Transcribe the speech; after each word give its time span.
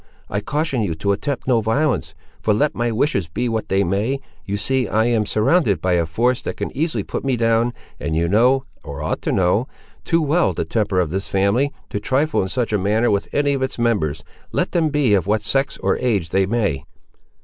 I 0.31 0.39
caution 0.39 0.81
you 0.81 0.95
to 0.95 1.11
attempt 1.11 1.45
no 1.47 1.61
violence, 1.61 2.15
for 2.39 2.55
let 2.55 2.73
my 2.73 2.91
wishes 2.91 3.27
be 3.27 3.47
what 3.47 3.69
they 3.69 3.83
may, 3.83 4.19
you 4.47 4.57
see 4.57 4.87
I 4.87 5.05
am 5.05 5.27
surrounded 5.27 5.79
by 5.79 5.93
a 5.93 6.07
force 6.07 6.41
that 6.41 6.57
can 6.57 6.75
easily 6.75 7.03
put 7.03 7.23
me 7.23 7.35
down, 7.37 7.71
and 7.99 8.15
you 8.15 8.27
know, 8.27 8.65
or 8.83 9.03
ought 9.03 9.21
to 9.21 9.31
know, 9.31 9.67
too 10.03 10.23
well 10.23 10.53
the 10.53 10.65
temper 10.65 10.99
of 10.99 11.11
this 11.11 11.27
family, 11.27 11.71
to 11.89 11.99
trifle 11.99 12.41
in 12.41 12.47
such 12.47 12.73
a 12.73 12.79
matter 12.79 13.11
with 13.11 13.31
any 13.31 13.53
of 13.53 13.61
its 13.61 13.77
members, 13.77 14.23
let 14.51 14.71
them 14.71 14.89
be 14.89 15.13
of 15.13 15.27
what 15.27 15.43
sex 15.43 15.77
or 15.83 15.99
age 15.99 16.31
they 16.31 16.47
may." 16.47 16.83